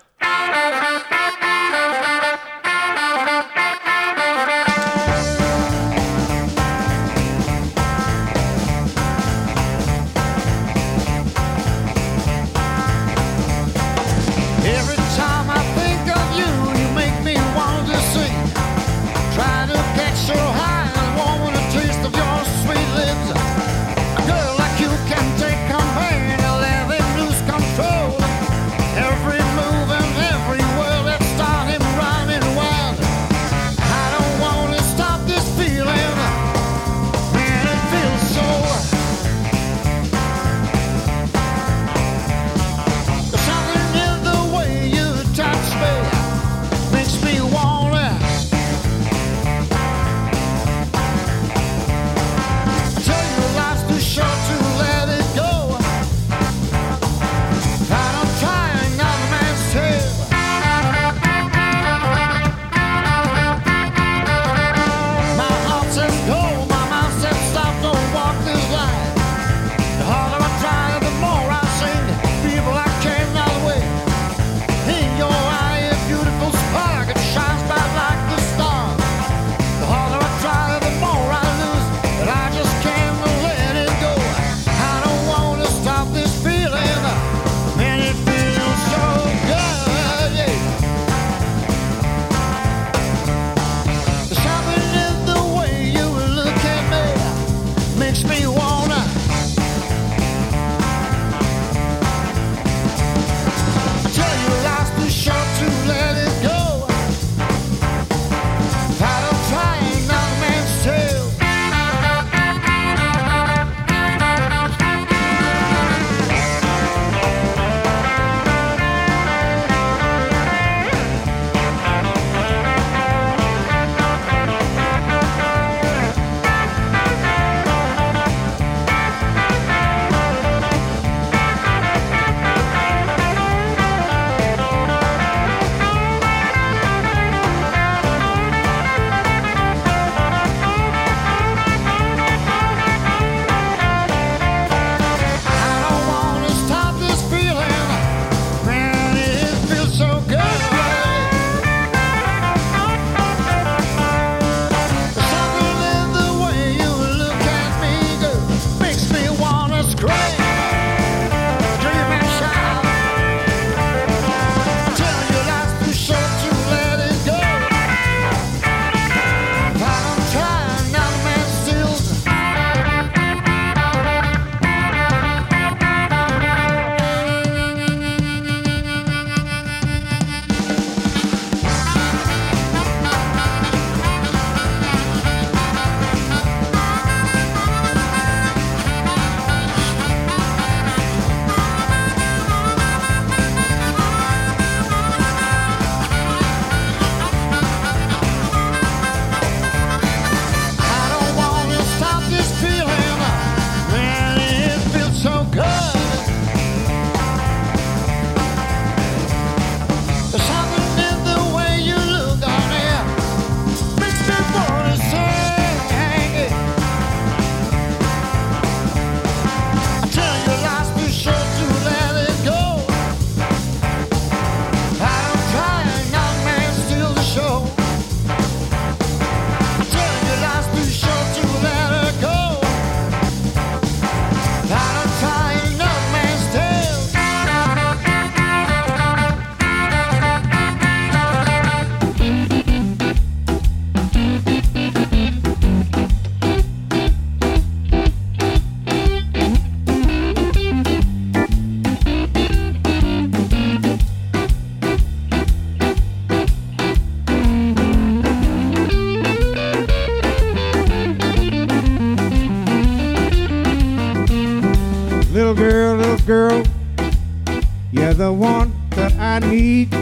[266.26, 269.94] You're the one that I need.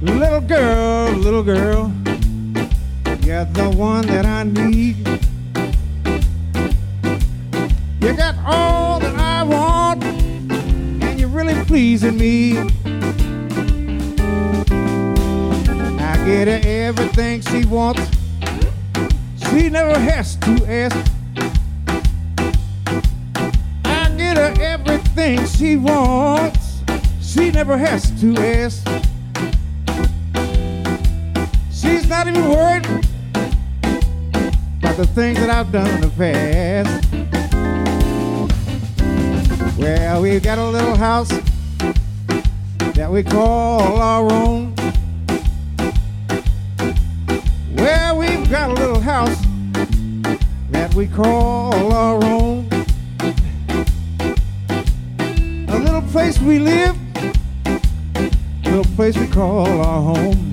[0.00, 1.92] Little girl, little girl,
[3.24, 4.96] you're the one that I need.
[8.00, 12.58] You got all that I want, and you're really pleasing me.
[15.98, 18.02] I get her everything she wants.
[19.48, 21.11] She never has to ask.
[25.22, 26.80] She wants.
[27.20, 28.84] She never has to ask.
[31.70, 32.84] She's not even worried
[34.78, 37.06] about the things that I've done in the past.
[39.78, 41.28] Well, we've got a little house
[42.94, 44.74] that we call our own.
[47.76, 49.40] Well, we've got a little house
[50.70, 52.61] that we call our own.
[56.12, 56.94] Place we live,
[58.64, 60.51] the place we call our home.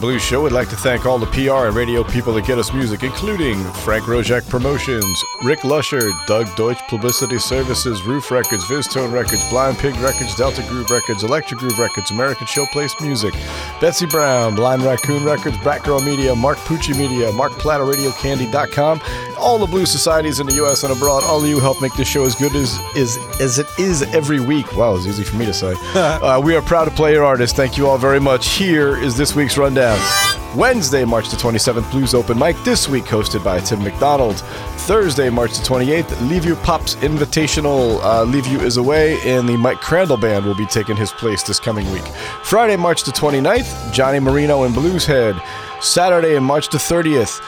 [0.00, 2.56] Eyed Blues Show would like to thank all the PR and radio people that get
[2.56, 9.12] us music, including Frank Roszak Promotions, Rick Lusher, Doug Deutsch Publicity Services, Ruf Records, VizzTone
[9.12, 13.34] Records, Blind Pig Records, Delta Groove Records, Electric Groove Records, American Showplace Music,
[13.78, 19.02] Betsy Brown, Blind Raccoon Records, Batgirl Media, Mark Pucci Media, Mark Platter Radio Candy.com,
[19.40, 20.84] all the blue societies in the U.S.
[20.84, 21.24] and abroad.
[21.24, 24.40] All of you help make this show as good as is as it is every
[24.40, 24.76] week.
[24.76, 25.74] Wow, it's easy for me to say.
[25.94, 27.56] uh, we are proud to play your artists.
[27.56, 28.48] Thank you all very much.
[28.50, 29.98] Here is this week's rundown.
[30.56, 34.40] Wednesday, March the 27th, Blues Open Mic this week, hosted by Tim McDonald.
[34.78, 38.00] Thursday, March the 28th, Leave You Pops Invitational.
[38.02, 41.44] Uh, Leave You is away, and the Mike Crandall Band will be taking his place
[41.44, 42.04] this coming week.
[42.42, 45.40] Friday, March the 29th, Johnny Marino and Blueshead.
[45.80, 47.40] Saturday, March the 30th,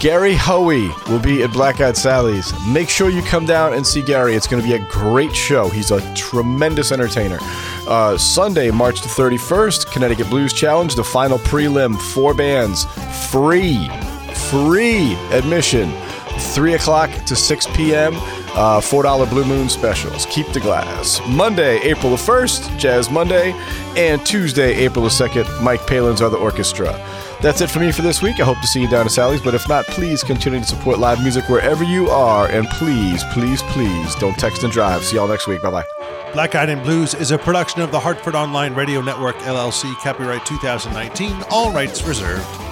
[0.00, 2.54] Gary Hoey will be at Blackout Sally's.
[2.66, 4.34] Make sure you come down and see Gary.
[4.34, 5.68] It's going to be a great show.
[5.68, 7.36] He's a tremendous entertainer.
[7.86, 12.86] Uh, Sunday, March the 31st, Connecticut Blues Challenge, the final prelim, four bands,
[13.28, 13.90] free,
[14.48, 15.92] free admission,
[16.38, 18.14] 3 o'clock to 6 p.m.
[18.54, 20.24] Uh, $4 Blue Moon specials.
[20.26, 21.20] Keep the glass.
[21.28, 23.52] Monday, April the 1st, Jazz Monday.
[23.96, 26.94] And Tuesday, April the 2nd, Mike Palin's Other Orchestra.
[27.42, 28.38] That's it for me for this week.
[28.38, 30.98] I hope to see you down at Sally's, but if not, please continue to support
[30.98, 32.46] live music wherever you are.
[32.48, 35.02] And please, please, please don't text and drive.
[35.04, 35.62] See y'all next week.
[35.62, 35.84] Bye bye.
[36.34, 40.44] Black Eyed and Blues is a production of the Hartford Online Radio Network, LLC, copyright
[40.44, 42.69] 2019, all rights reserved.